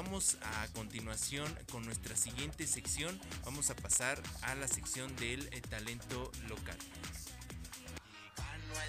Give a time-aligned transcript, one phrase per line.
[0.00, 3.18] Vamos a continuación con nuestra siguiente sección.
[3.44, 6.78] Vamos a pasar a la sección del eh, talento local.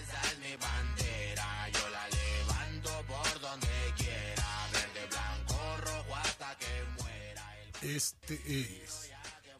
[0.03, 3.67] Esa es mi bandera, yo la levanto por donde
[3.97, 7.57] quiera, verde, blanco, rojo hasta que muera.
[7.81, 7.89] El...
[7.89, 9.09] Este es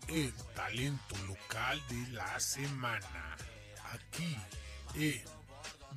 [0.07, 3.36] el talento local de la semana.
[3.91, 4.38] Aquí
[4.93, 5.23] en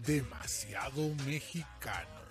[0.03, 2.22] Demasiado Mexicano.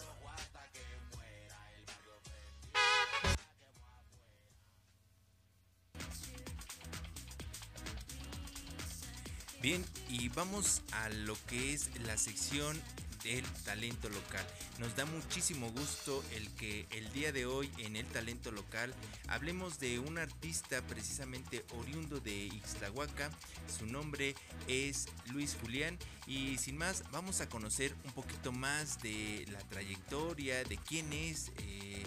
[9.61, 12.81] Bien, y vamos a lo que es la sección
[13.23, 14.43] del talento local.
[14.79, 18.91] Nos da muchísimo gusto el que el día de hoy en el talento local
[19.27, 23.29] hablemos de un artista precisamente oriundo de Ixtlahuaca.
[23.67, 24.33] Su nombre
[24.67, 30.63] es Luis Julián y sin más vamos a conocer un poquito más de la trayectoria,
[30.63, 32.01] de quién es eh,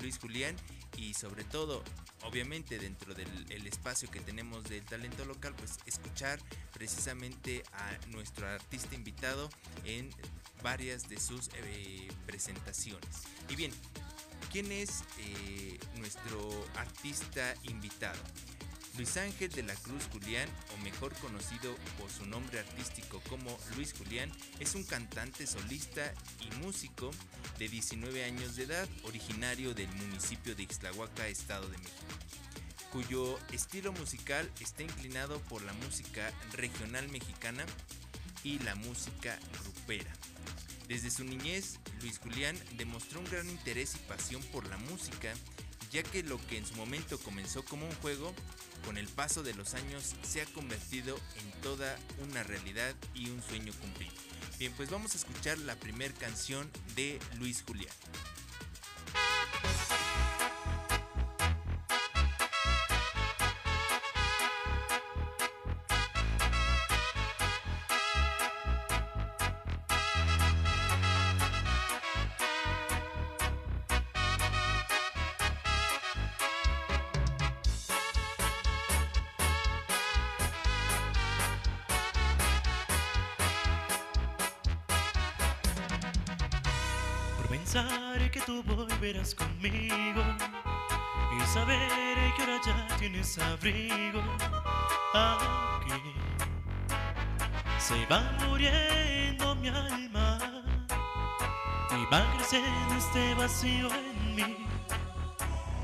[0.00, 0.54] Luis Julián
[0.96, 1.82] y sobre todo
[2.22, 6.38] obviamente dentro del espacio que tenemos del talento local, pues escuchar
[6.72, 9.50] precisamente a nuestro artista invitado
[9.84, 10.10] en
[10.62, 13.24] varias de sus eh, presentaciones.
[13.48, 13.72] Y bien,
[14.52, 18.20] ¿quién es eh, nuestro artista invitado?
[18.96, 23.94] Luis Ángel de la Cruz Julián, o mejor conocido por su nombre artístico como Luis
[23.96, 27.10] Julián, es un cantante solista y músico
[27.58, 32.14] de 19 años de edad, originario del municipio de Ixtlahuaca, Estado de México,
[32.92, 37.64] cuyo estilo musical está inclinado por la música regional mexicana
[38.42, 40.12] y la música grupera.
[40.88, 45.32] Desde su niñez, Luis Julián demostró un gran interés y pasión por la música,
[45.90, 48.32] ya que lo que en su momento comenzó como un juego,
[48.84, 53.42] con el paso de los años se ha convertido en toda una realidad y un
[53.42, 54.12] sueño cumplido.
[54.58, 57.94] Bien, pues vamos a escuchar la primera canción de Luis Julián.
[89.34, 90.22] Conmigo.
[91.36, 91.88] Y saber
[92.36, 94.20] que ahora ya tienes abrigo.
[95.14, 96.14] Aquí.
[97.78, 100.38] Se va muriendo mi alma.
[101.90, 104.56] Y va creciendo este vacío en mí.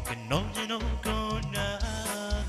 [0.09, 2.47] Que no lleno con nada.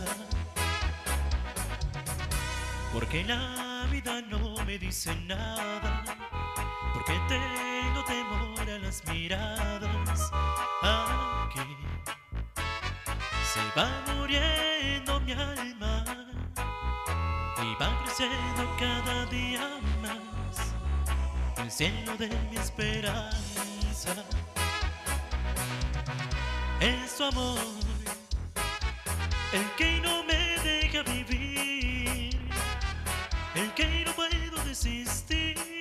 [2.94, 6.04] Porque la vida no me dice nada.
[6.94, 10.32] Porque tengo temor a las miradas
[10.88, 11.78] aquí
[13.52, 16.04] se va muriendo mi alma
[17.62, 19.68] y va creciendo cada día
[20.02, 20.74] más
[21.58, 24.14] el cielo de mi esperanza.
[26.80, 27.60] Es tu amor
[29.54, 32.38] el que no me deja vivir
[33.56, 35.77] el que no puedo desistir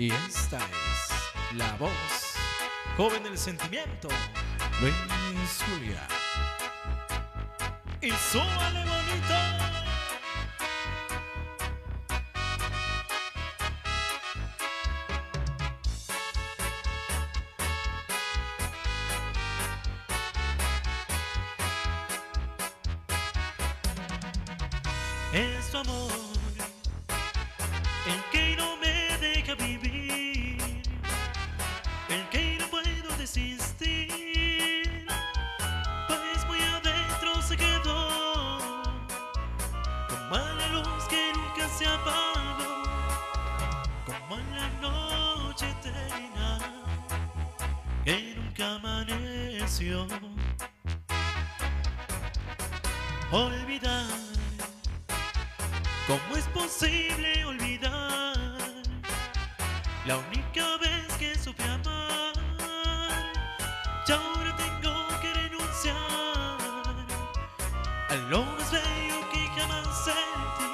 [0.00, 1.90] Y esta es la voz
[2.96, 4.08] joven del sentimiento,
[4.80, 6.08] Luis Julián.
[8.00, 9.69] y súbale bonito
[53.32, 54.06] Olvidar,
[56.08, 58.36] ¿cómo es posible olvidar
[60.04, 62.32] la única vez que supe amar?
[64.08, 65.94] Y ahora tengo que renunciar
[68.08, 70.72] a lo más bello que jamás sentí.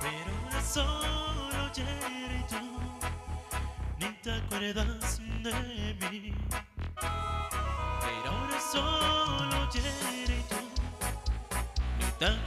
[0.00, 2.62] Pero ahora solo y tú
[4.00, 5.52] ni te acuerdas de
[6.10, 6.34] mí.
[6.96, 10.41] Pero ahora solo ni
[12.22, 12.38] Bien,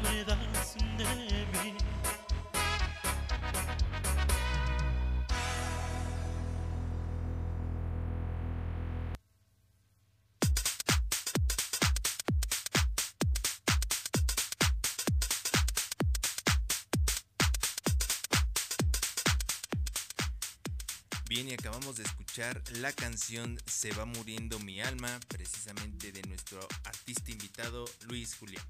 [21.50, 27.32] y acabamos de escuchar la canción Se va muriendo mi alma, precisamente de nuestro artista
[27.32, 28.64] invitado Luis Julián.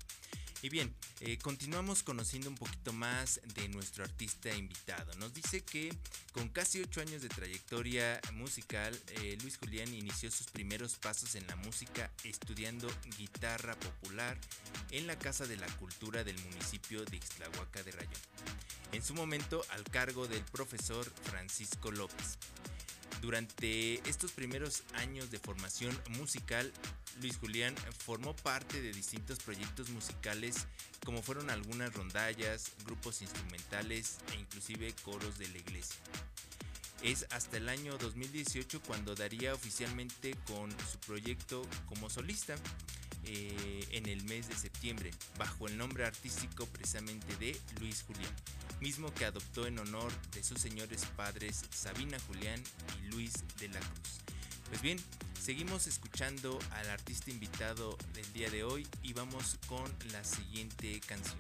[0.61, 5.13] Y bien, eh, continuamos conociendo un poquito más de nuestro artista invitado.
[5.15, 5.93] Nos dice que
[6.31, 11.45] con casi 8 años de trayectoria musical, eh, Luis Julián inició sus primeros pasos en
[11.47, 12.87] la música estudiando
[13.17, 14.37] guitarra popular
[14.91, 18.21] en la Casa de la Cultura del municipio de Ixtlahuaca de Rayón.
[18.91, 22.37] En su momento al cargo del profesor Francisco López.
[23.21, 26.71] Durante estos primeros años de formación musical,
[27.21, 30.67] Luis Julián formó parte de distintos proyectos musicales
[31.05, 35.97] como fueron algunas rondallas, grupos instrumentales e inclusive coros de la iglesia.
[37.01, 42.55] Es hasta el año 2018 cuando daría oficialmente con su proyecto como solista
[43.25, 48.35] eh, en el mes de septiembre, bajo el nombre artístico precisamente de Luis Julián,
[48.81, 52.61] mismo que adoptó en honor de sus señores padres Sabina Julián
[52.99, 54.34] y Luis de la Cruz.
[54.69, 54.97] Pues bien,
[55.39, 61.37] seguimos escuchando al artista invitado del día de hoy y vamos con la siguiente canción.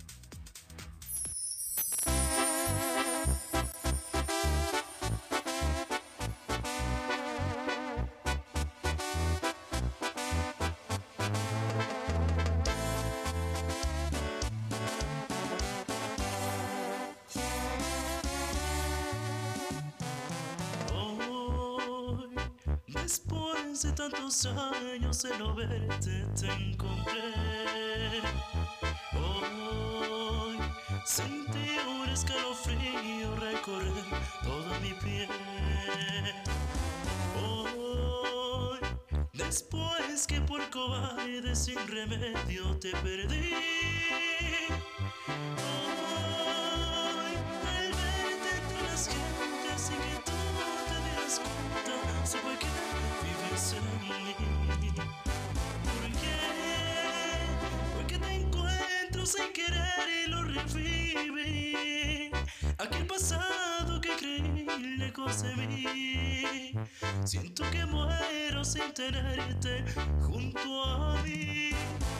[24.43, 28.21] Tantos años de no verte, te encontré.
[29.13, 30.57] Hoy,
[31.05, 33.93] sentí un escalofrío recorrer
[34.43, 35.29] toda mi piel.
[37.41, 38.79] Hoy,
[39.33, 43.53] después que por cobarde sin remedio te perdí.
[45.57, 47.35] Hoy,
[47.67, 50.31] al verte entre las gentes sin que tú
[50.89, 52.94] te dieras cuenta, supe que
[59.25, 62.31] sin querer y lo reviví.
[62.77, 66.73] Aquel pasado que creí lejos de mí.
[67.25, 69.83] Siento que muero sin tenerte
[70.21, 71.71] junto a mí.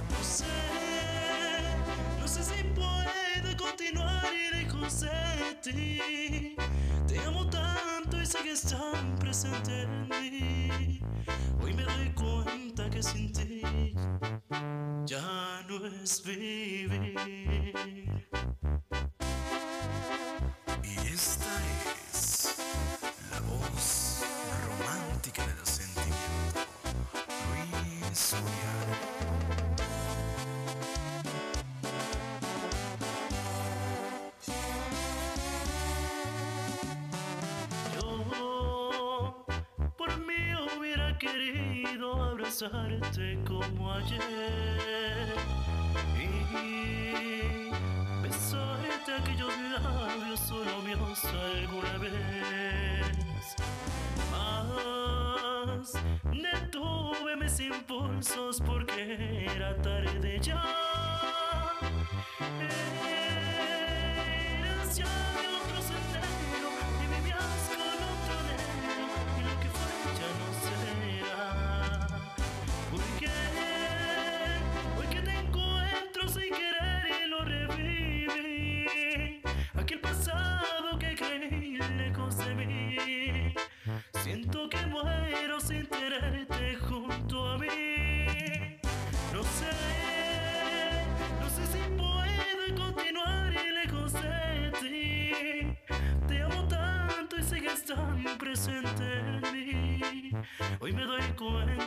[0.09, 0.45] No sé,
[2.19, 3.14] no sé si puedo
[3.65, 6.55] continuar lejos de ti.
[7.07, 11.01] Te amo tanto y sé que están presente en mí.
[11.61, 13.61] Hoy me doy cuenta que sin ti
[15.05, 17.15] ya no es vivir.
[20.83, 21.53] Y esta
[22.11, 22.55] es
[23.31, 24.23] la voz
[24.67, 26.59] romántica del sentimiento.
[27.49, 29.04] Luis Julián.
[42.63, 45.35] Abrazarte como ayer
[46.17, 47.69] y
[48.23, 49.51] besarte aquellos
[49.83, 53.55] labios solo míos alguna vez.
[54.31, 55.93] Mas
[56.31, 60.74] detuve mis impulsos porque era tarde ya.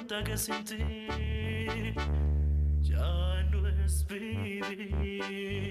[0.08, 0.78] Cuenta que sin ti
[2.80, 5.67] ya no es vivir.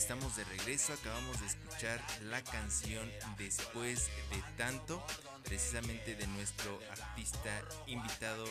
[0.00, 0.94] Estamos de regreso.
[0.94, 5.04] Acabamos de escuchar la canción Después de tanto,
[5.44, 7.50] precisamente de nuestro artista
[7.86, 8.46] invitado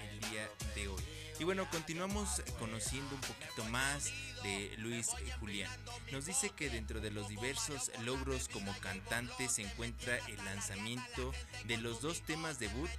[0.00, 1.02] el día de hoy.
[1.38, 4.10] Y bueno, continuamos conociendo un poquito más
[4.42, 5.70] de Luis Julián.
[6.12, 11.32] Nos dice que dentro de los diversos logros como cantante se encuentra el lanzamiento
[11.66, 12.90] de los dos temas debut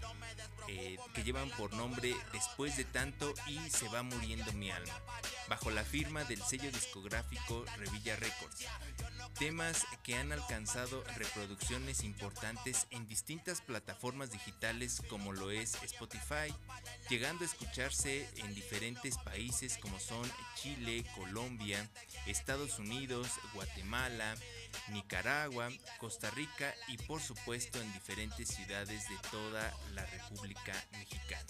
[0.68, 4.94] eh, que llevan por nombre Después de tanto y Se va muriendo mi alma,
[5.48, 8.66] bajo la firma del sello discográfico Revilla Records.
[9.38, 16.54] Temas que han alcanzado reproducciones importantes en distintas plataformas digitales como lo es Spotify,
[17.10, 21.90] llegando a escucharse en diferentes países como son Chile, Colombia,
[22.26, 24.36] Estados Unidos, Guatemala,
[24.90, 31.46] Nicaragua, Costa Rica y por supuesto en diferentes ciudades de toda la República Mexicana.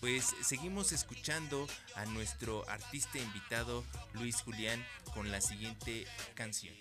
[0.00, 3.84] Pues seguimos escuchando a nuestro artista invitado
[4.14, 4.84] Luis Julián
[5.14, 6.74] con la siguiente canción.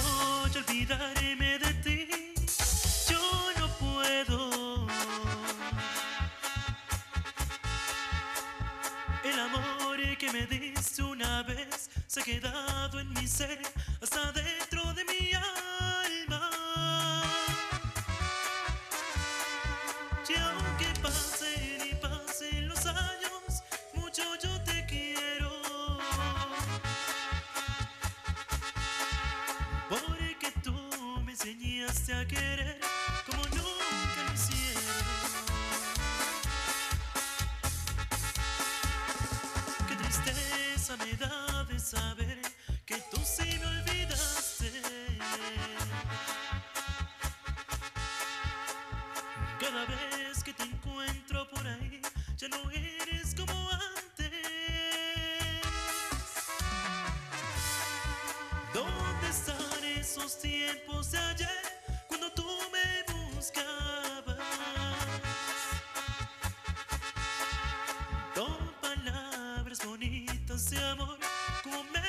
[0.00, 2.08] Voy a olvidarme de ti,
[3.08, 3.20] yo
[3.58, 4.86] no puedo.
[9.24, 13.60] El amor que me diste una vez se ha quedado en mi ser
[14.02, 16.50] hasta dentro de mi alma.
[20.28, 21.33] Y aunque pasen
[32.26, 32.83] querer
[71.64, 72.04] como me.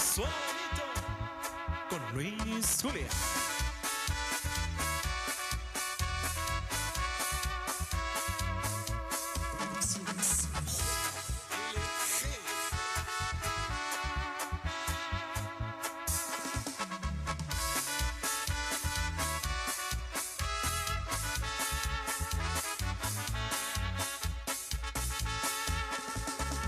[0.00, 0.30] Y suavito
[1.90, 3.06] con Luis Julián.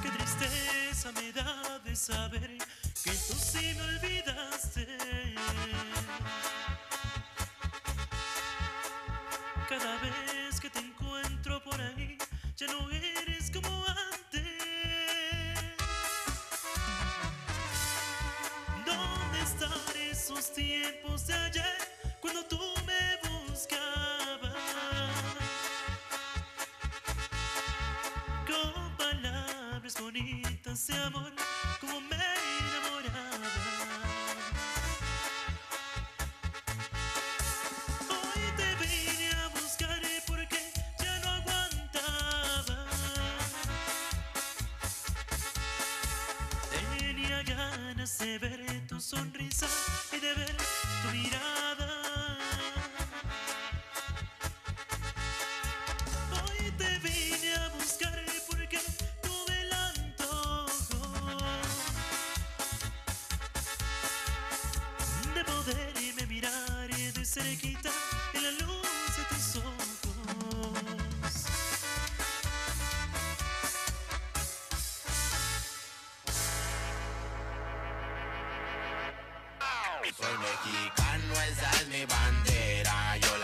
[0.02, 2.61] Qué tristeza me da de saber
[20.52, 21.78] tiempos de ayer
[22.20, 24.52] cuando tú me buscabas.
[28.46, 31.32] Con palabras bonitas de amor,
[31.80, 32.51] como me
[67.42, 67.90] cerquita
[68.34, 69.88] en la luz de tus ojos.
[80.16, 83.16] Soy mexicano, esa es mi bandera.
[83.16, 83.38] Yo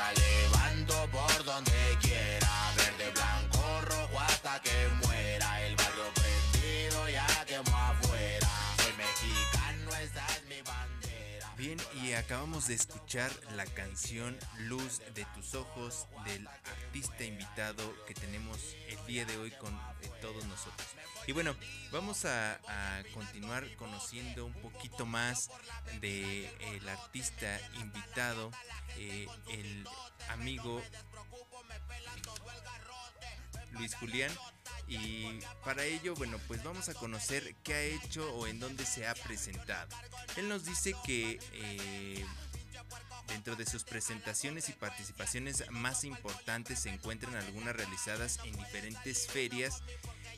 [12.14, 19.06] acabamos de escuchar la canción Luz de tus ojos del artista invitado que tenemos el
[19.06, 19.78] día de hoy con
[20.20, 20.88] todos nosotros.
[21.26, 21.54] Y bueno,
[21.92, 25.50] vamos a, a continuar conociendo un poquito más
[26.00, 28.50] de el artista invitado,
[28.96, 29.86] eh, el
[30.28, 30.82] amigo
[33.78, 34.30] Luis Julián.
[34.86, 39.06] Y para ello, bueno, pues vamos a conocer qué ha hecho o en dónde se
[39.06, 39.88] ha presentado.
[40.36, 42.24] Él nos dice que eh,
[43.28, 49.82] dentro de sus presentaciones y participaciones más importantes se encuentran algunas realizadas en diferentes ferias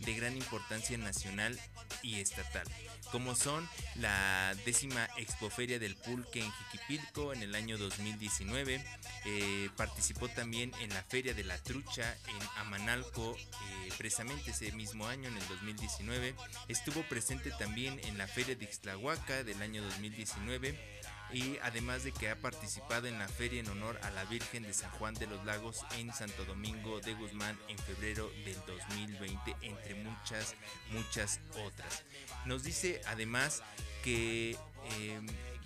[0.01, 1.59] de gran importancia nacional
[2.03, 2.67] y estatal,
[3.13, 8.85] como son la décima Expoferia del Pulque en Jiquipilco en el año 2019,
[9.27, 15.07] eh, participó también en la Feria de la Trucha en Amanalco, eh, precisamente ese mismo
[15.07, 16.35] año, en el 2019,
[16.69, 21.01] estuvo presente también en la Feria de Ixtlahuaca del año 2019,
[21.33, 24.73] y además de que ha participado en la feria en honor a la Virgen de
[24.73, 29.95] San Juan de los Lagos en Santo Domingo de Guzmán en febrero del 2020, entre
[29.95, 30.55] muchas,
[30.93, 32.05] muchas otras.
[32.47, 33.63] Nos dice además
[34.03, 35.21] que eh,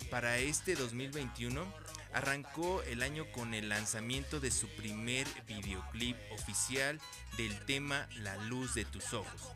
[0.09, 1.65] para este 2021
[2.13, 6.99] arrancó el año con el lanzamiento de su primer videoclip oficial
[7.37, 9.55] del tema La luz de tus ojos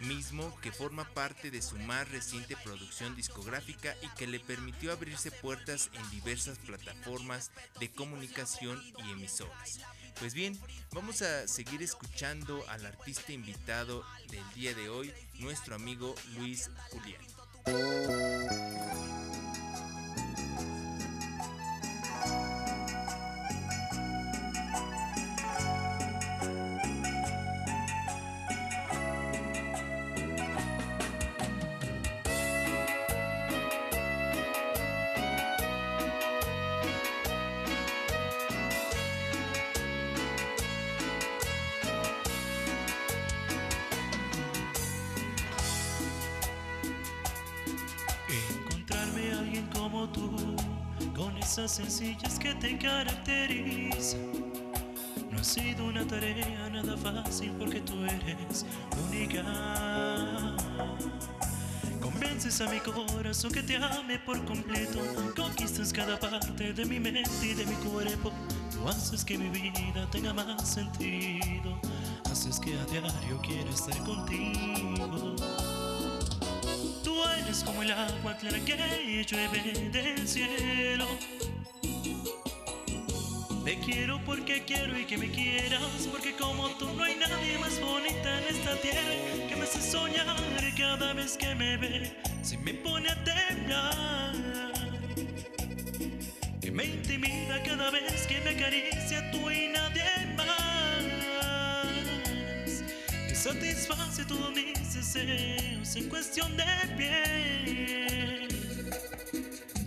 [0.00, 5.30] mismo que forma parte de su más reciente producción discográfica y que le permitió abrirse
[5.30, 9.80] puertas en diversas plataformas de comunicación y emisoras.
[10.18, 10.58] Pues bien,
[10.92, 17.20] vamos a seguir escuchando al artista invitado del día de hoy, nuestro amigo Luis Julián.
[51.68, 54.20] Sencillas que te caracterizan.
[55.30, 58.64] No ha sido una tarea nada fácil porque tú eres
[59.08, 59.42] única.
[62.00, 65.00] Convences a mi corazón que te ame por completo.
[65.34, 68.32] Conquistas cada parte de mi mente y de mi cuerpo.
[68.72, 71.80] Tú haces que mi vida tenga más sentido.
[72.30, 75.34] Haces que a diario quiera estar contigo.
[77.02, 81.06] Tú eres como el agua clara que llueve del cielo.
[83.66, 87.80] Te quiero porque quiero y que me quieras, porque como tú no hay nadie más
[87.80, 89.00] bonita en esta tierra
[89.48, 90.36] que me hace soñar
[90.78, 94.36] cada vez que me ve, se me pone a temblar.
[96.60, 100.04] Que me intimida cada vez que me acaricia tú y nadie
[100.36, 101.02] más
[103.28, 106.64] que satisface todos mis deseos en cuestión de
[106.96, 108.46] piel.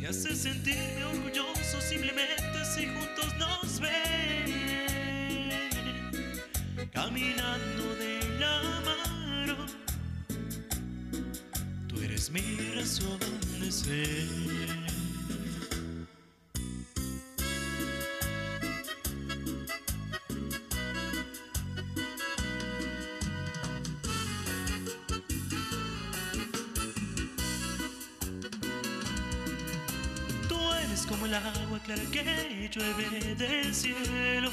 [0.09, 5.51] Hace sentirme orgulloso simplemente si juntos nos ven.
[6.91, 9.67] Caminando de la mano,
[11.87, 13.19] tú eres mi razón
[13.59, 14.78] de ser.
[33.93, 34.51] Cielo.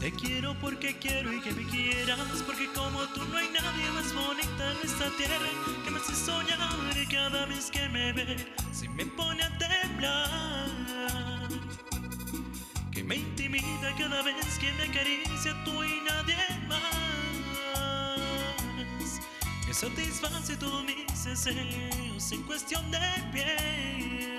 [0.00, 4.14] Te quiero porque quiero y que me quieras, porque como tú no hay nadie más
[4.14, 5.48] bonita en esta tierra
[5.84, 6.58] que me hace soñar
[6.96, 8.36] y cada vez que me ve
[8.72, 11.48] se me pone a temblar.
[12.92, 16.36] Que me intimida cada vez que me acaricia tú y nadie
[16.68, 16.80] más.
[19.66, 23.00] Que satisface todos mis deseos en cuestión de
[23.32, 24.35] piel.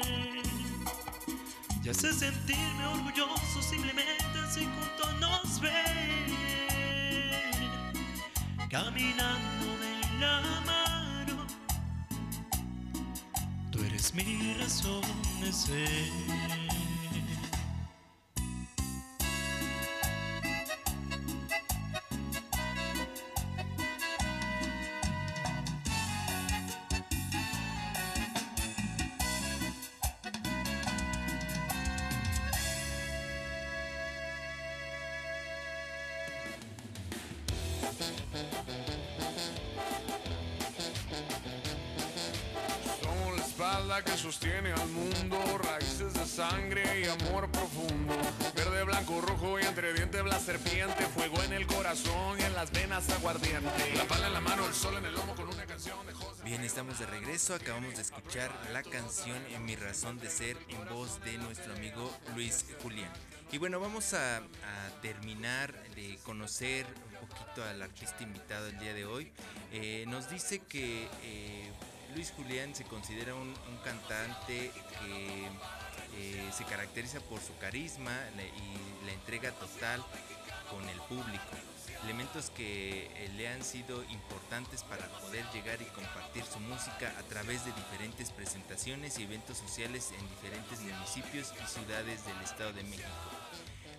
[1.88, 4.12] Ya sé sentirme orgulloso simplemente
[4.54, 5.72] si juntos nos ven
[8.70, 11.48] caminando de la mano.
[13.72, 15.02] Tú eres mi razón
[15.40, 16.67] de ser.
[43.98, 48.16] Espalda que sostiene al mundo, raíces de sangre y amor profundo.
[48.56, 52.72] Verde, blanco, rojo y entre dientes la serpiente, fuego en el corazón y en las
[52.72, 53.96] venas aguardiente.
[53.96, 56.44] La pala en la mano, el sol en el lomo con una canción de José.
[56.44, 57.56] Bien, estamos de regreso.
[57.56, 62.12] Acabamos de escuchar la canción En mi razón de ser en voz de nuestro amigo
[62.36, 63.12] Luis Julián.
[63.52, 66.86] Y bueno, vamos a, a terminar de conocer
[67.22, 69.32] un poquito al artista invitado el día de hoy.
[69.72, 71.72] Eh, nos dice que eh,
[72.16, 75.46] Luis Julián se considera un, cantante que
[76.16, 80.04] eh, se caracteriza por su carisma y la entrega total
[80.70, 81.44] con el público.
[82.04, 87.24] Elementos que eh, le han sido importantes para poder llegar y compartir su música a
[87.24, 92.84] través de diferentes presentaciones y eventos sociales en diferentes municipios y ciudades del Estado de
[92.84, 93.08] México.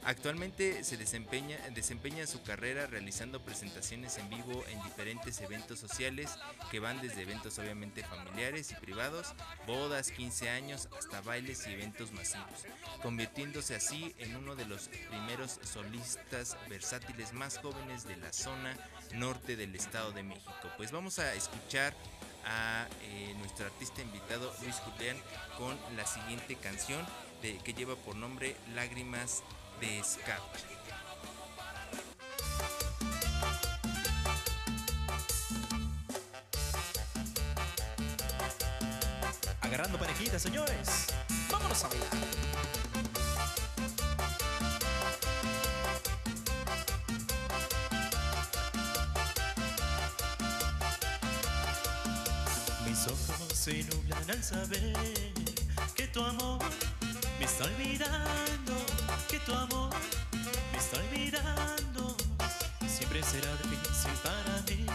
[0.05, 6.31] Actualmente se desempeña, su carrera realizando presentaciones en vivo en diferentes eventos sociales
[6.71, 9.35] que van desde eventos obviamente familiares y privados,
[9.67, 12.67] bodas, 15 años, hasta bailes y eventos masivos,
[13.03, 18.77] convirtiéndose así en uno de los primeros solistas versátiles más jóvenes de la zona
[19.15, 20.71] norte del Estado de México.
[20.77, 21.95] Pues vamos a escuchar
[22.45, 25.17] a eh, nuestro artista invitado Luis Julián
[25.59, 27.05] con la siguiente canción
[27.41, 29.43] que lleva por nombre Lágrimas
[29.81, 30.59] de Scout.
[39.61, 41.07] Agarrando parejitas, señores.
[41.51, 42.09] Vámonos a bailar.
[52.87, 55.33] Mis ojos se nublan al saber
[55.95, 56.59] que tu amor
[57.39, 58.73] me está olvidando,
[59.29, 59.91] que tu amor
[60.73, 62.17] me está olvidando.
[62.87, 64.87] Siempre será difícil para mí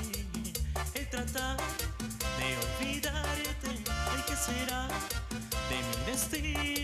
[0.94, 1.58] el tratar
[2.38, 4.88] de olvidarte, el que será
[5.70, 6.83] de mi destino.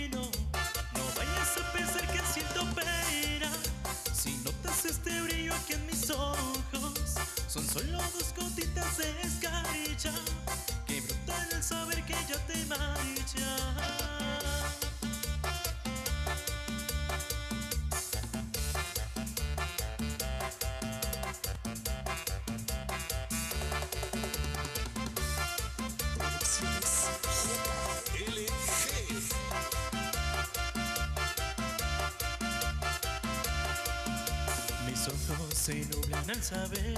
[35.70, 36.98] Se nublan al saber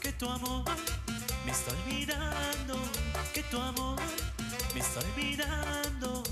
[0.00, 0.64] que tu amor
[1.44, 2.78] me está olvidando,
[3.34, 3.98] que tu amor
[4.74, 6.22] me está olvidando.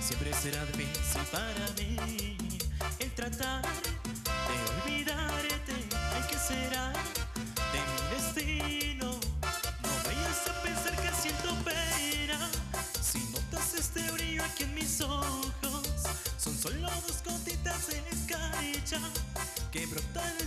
[0.00, 2.56] Siempre será difícil para mí
[3.00, 3.62] el tratar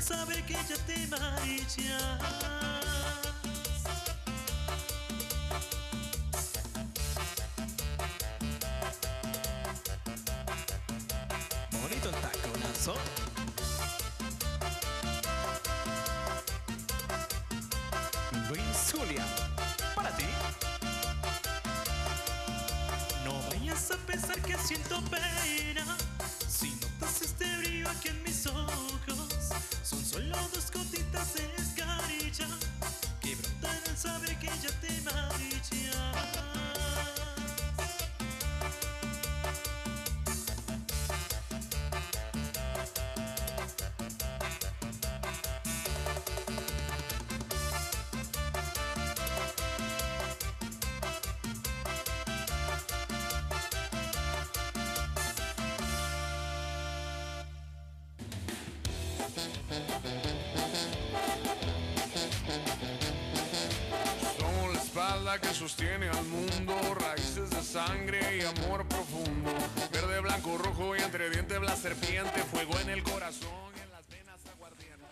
[0.01, 2.01] saber que ya te marchas.
[11.71, 12.95] Bonito el taconazo.
[18.49, 19.25] Luis Julia,
[19.95, 20.25] para ti.
[23.23, 25.40] No vayas a pensar que siento pena
[65.39, 69.53] que sostiene al mundo, raíces de sangre y amor profundo.
[69.91, 74.09] Verde, blanco, rojo y entre dientes la serpiente, fuego en el corazón y en las
[74.09, 75.05] venas aguardiente.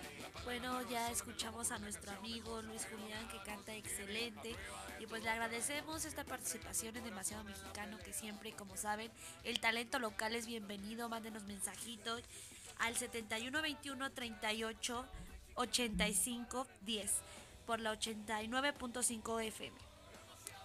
[0.44, 4.56] Bueno, ya escuchamos a nuestro amigo Luis Julián que canta excelente
[5.00, 9.10] y pues le agradecemos esta participación en Demasiado Mexicano que siempre, como saben,
[9.46, 12.24] el talento local es bienvenido, mándenos mensajitos
[12.80, 15.06] al 7121 38
[15.56, 17.12] 85 10
[17.66, 19.89] por la 89.5 FM.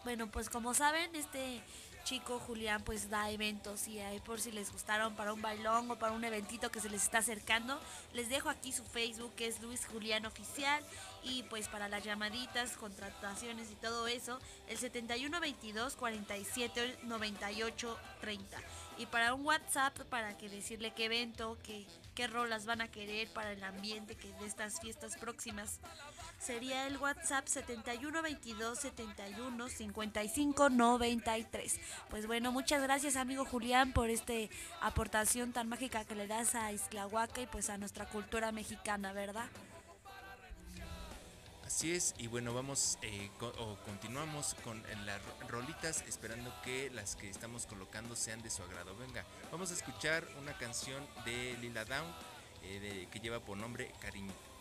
[0.04, 1.62] Bueno, pues como saben, este
[2.04, 5.98] chico Julián pues da eventos y ahí por si les gustaron para un bailón o
[5.98, 7.80] para un eventito que se les está acercando,
[8.12, 10.84] les dejo aquí su Facebook que es Luis Julián Oficial
[11.24, 18.58] y pues para las llamaditas, contrataciones y todo eso, el 7122 47 98 30.
[18.98, 23.28] Y para un WhatsApp para que decirle qué evento, qué, qué rolas van a querer
[23.32, 25.80] para el ambiente que de estas fiestas próximas.
[26.38, 31.80] Sería el WhatsApp 7122 71 55 93.
[32.10, 34.34] Pues bueno, muchas gracias amigo Julián por esta
[34.80, 39.48] aportación tan mágica que le das a Islahuaca y pues a nuestra cultura mexicana, ¿verdad?
[41.74, 47.16] Así es, y bueno, vamos eh, o continuamos con las ro- rolitas, esperando que las
[47.16, 48.94] que estamos colocando sean de su agrado.
[48.96, 52.06] Venga, vamos a escuchar una canción de Lila Down
[52.62, 54.53] eh, de- que lleva por nombre Cariñito.